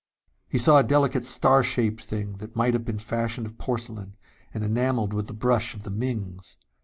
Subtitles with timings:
[0.49, 4.17] He saw a delicate star shaped thing that might have been fashioned of porcelain
[4.51, 6.57] and enameled with the brush of the Mings.